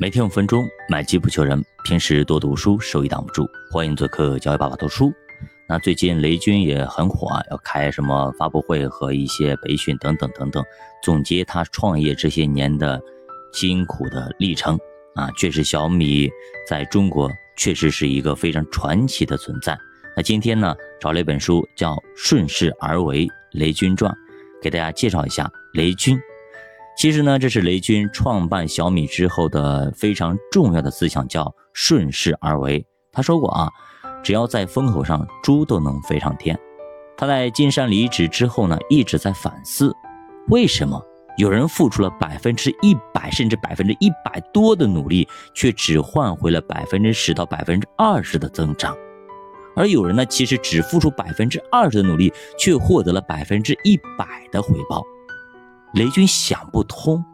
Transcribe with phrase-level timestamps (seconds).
[0.00, 1.60] 每天五分钟，买机不求人。
[1.82, 3.50] 平时多读书，收益挡不住。
[3.68, 5.12] 欢迎做客教育爸爸读书。
[5.68, 10.62] 那最近雷军也很火啊，要开什么发布会和一些培训等等等等，
[11.02, 13.00] 总结他创业这些年的
[13.52, 14.78] 辛苦的历程
[15.16, 15.28] 啊。
[15.36, 16.30] 确实，小米
[16.68, 19.76] 在中国确实是一个非常传奇的存在。
[20.16, 24.12] 那今天呢，找了一本书叫《顺势而为雷军传》，
[24.62, 26.16] 给大家介绍一下雷军。
[26.98, 32.84] 其实呢，这是雷军创办小米之后的非常重要的思想，叫顺势而为。
[33.12, 33.70] 他说过啊，
[34.20, 36.58] 只要在风口上，猪都能飞上天。
[37.16, 39.94] 他在金山离职之后呢，一直在反思，
[40.48, 41.00] 为什么
[41.36, 48.92] 有人付出了百分之一百甚至百分之一百多的努力，却只换回了百分之十到百分之二十的增长，
[49.76, 55.00] 而有人呢，其实只付出百分之二十的努力，却获得了百分之一百的回报。
[55.94, 57.24] 雷军想不通，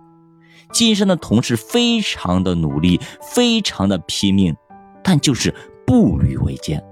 [0.73, 3.01] 金山的同事非常的努力，
[3.35, 4.55] 非常的拼命，
[5.03, 5.55] 但就是
[5.87, 6.83] 步履维艰。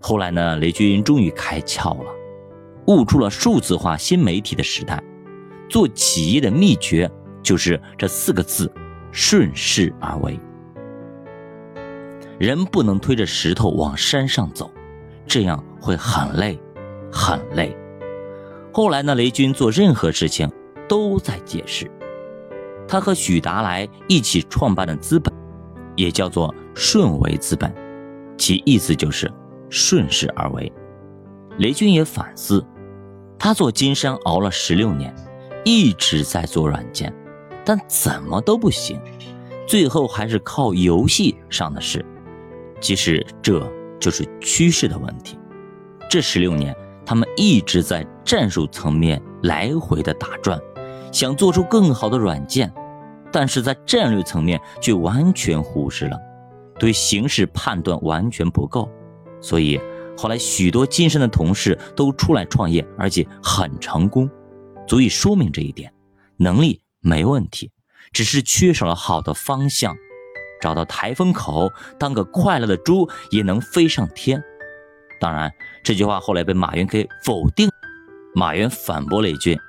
[0.00, 2.10] 后来呢，雷军终于开窍了，
[2.86, 5.02] 悟出了数字化新媒体的时代，
[5.68, 7.10] 做企业的秘诀
[7.42, 8.72] 就是这四个字：
[9.12, 10.38] 顺势而为。
[12.38, 14.70] 人不能推着石头往山上走，
[15.26, 16.58] 这样会很累，
[17.12, 17.76] 很累。
[18.72, 20.50] 后来呢，雷军做任何事情
[20.88, 21.90] 都在解释。
[22.86, 25.32] 他和许达来一起创办的资本，
[25.96, 27.72] 也叫做顺为资本，
[28.36, 29.30] 其意思就是
[29.68, 30.72] 顺势而为。
[31.58, 32.64] 雷军也反思，
[33.38, 35.14] 他做金山熬了十六年，
[35.64, 37.12] 一直在做软件，
[37.64, 39.00] 但怎么都不行，
[39.66, 42.04] 最后还是靠游戏上的市。
[42.80, 43.68] 其实这
[43.98, 45.38] 就是趋势的问题。
[46.08, 46.74] 这十六年。
[47.10, 50.56] 他们一直在战术层面来回的打转，
[51.12, 52.72] 想做出更好的软件，
[53.32, 56.16] 但是在战略层面却完全忽视了，
[56.78, 58.88] 对形势判断完全不够，
[59.40, 59.80] 所以
[60.16, 64.30] 后来许多金山的同事都出来创业，而且很成功，
[64.86, 65.92] 足以说明这一点，
[66.36, 67.72] 能力没问题，
[68.12, 69.96] 只是缺少了好的方向，
[70.60, 74.40] 找到台风口，当个快乐的猪也能飞上天。
[75.20, 75.52] 当然，
[75.84, 77.68] 这句话后来被马云给否定。
[78.34, 79.60] 马云反驳了一句，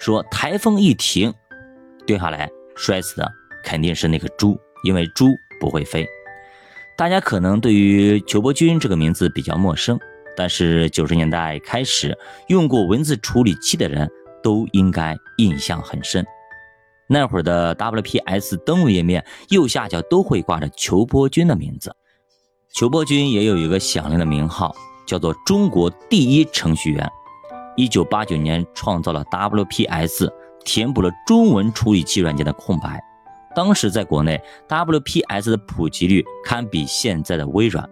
[0.00, 1.32] 说：“台风一停，
[2.06, 3.30] 掉下来摔死的
[3.62, 5.26] 肯定是那个猪，因为猪
[5.60, 6.06] 不会飞。”
[6.96, 9.98] 大家可能对于裘伯君这个名字比较陌生，
[10.36, 12.16] 但是九十年代开始
[12.48, 14.10] 用过文字处理器的人
[14.42, 16.24] 都应该印象很深。
[17.08, 21.94] 那会儿的 WPS 登录页面右下角都会挂着裘伯君的名字。
[22.74, 24.74] 裘伯君也有一个响亮的名号，
[25.06, 27.10] 叫做“中国第一程序员”。
[27.76, 30.28] 一九八九年创造了 WPS，
[30.64, 33.02] 填补了中文处理器软件的空白。
[33.56, 37.88] 当时在国内，WPS 的普及率堪比现在的微软。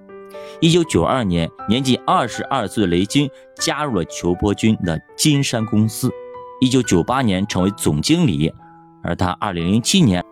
[0.61, 6.11] 一九九二年，年仅二十二岁的雷军加入了裘伯君的金山公司。
[6.61, 8.53] 一九九八年成为总经理，
[9.03, 10.23] 而他二零零七年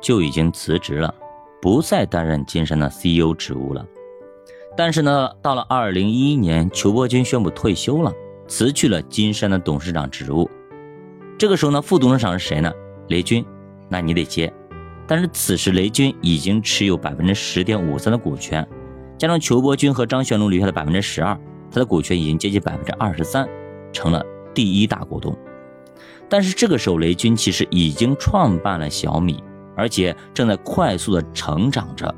[0.00, 1.12] 就已经辞职了。
[1.60, 3.84] 不再担任金山的 CEO 职务了，
[4.76, 8.12] 但是呢，到了二零一一年，裘伯君宣布退休了，
[8.46, 10.48] 辞去了金山的董事长职务。
[11.36, 12.72] 这个时候呢，副董事长是谁呢？
[13.08, 13.44] 雷军，
[13.88, 14.52] 那你得接。
[15.06, 18.66] 但是此时雷军已经持有百分之十点五三的股权，
[19.16, 21.34] 加上裘伯君和张轩龙留下的百分之十二，
[21.70, 23.48] 他的股权已经接近百分之二十三，
[23.92, 25.36] 成了第一大股东。
[26.28, 29.42] 但是这个时候，雷军其实已经创办了小米。
[29.78, 32.12] 而且正在快速的成长着，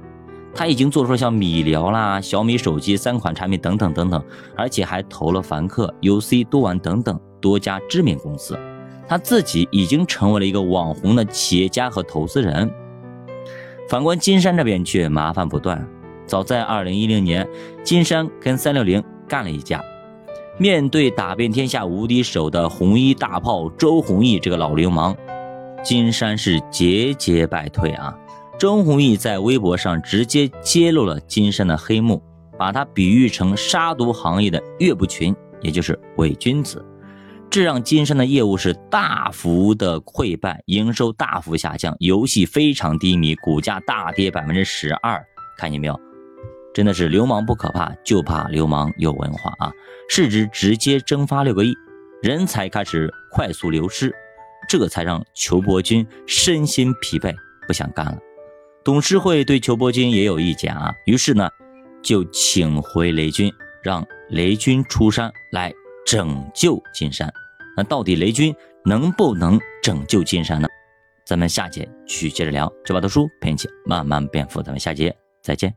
[0.54, 4.24] 他已经做出了像米聊啦、小米手机三款产品等等等等，
[4.56, 8.58] 而且还投了凡客、UC 多玩等等多家知名公司，
[9.06, 12.68] 他自己已经成为了一个网红的企业家和投资人。
[13.88, 15.86] 反观金山这边却麻烦不断，
[16.24, 17.46] 早在二零一零年，
[17.84, 19.84] 金山跟三六零干了一架，
[20.58, 25.14] 面对打遍天下无敌手的红衣大炮周鸿祎这个老流氓。
[25.82, 28.14] 金山是节节败退啊！
[28.58, 32.22] 周鸿祎在微博上直接揭露了金山的黑幕，
[32.58, 36.84] 把他比喻成杀毒行业的岳不群，也就是伪君子，
[37.48, 45.24] 这让金山的业务是大幅的溃败，营收大幅下降，游戏非常低迷，股价大跌百分之十二。
[45.56, 45.98] 看见没有？
[46.74, 49.72] 真的是流氓不可怕，就怕流氓有文化啊！
[50.10, 51.74] 市值直接蒸发六个亿，
[52.22, 54.14] 人才开始快速流失。
[54.70, 57.34] 这才让裘伯君身心疲惫，
[57.66, 58.16] 不想干了。
[58.84, 61.50] 董事会对裘伯君也有意见啊，于是呢，
[62.04, 63.52] 就请回雷军，
[63.82, 65.74] 让雷军出山来
[66.06, 67.28] 拯救金山。
[67.76, 70.68] 那到底雷军能不能拯救金山呢？
[71.26, 75.12] 咱们下节继续接着聊，这把读书陪你一起慢慢变富，咱们下节
[75.42, 75.68] 再见。